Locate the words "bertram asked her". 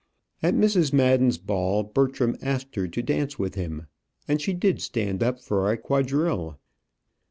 1.83-2.87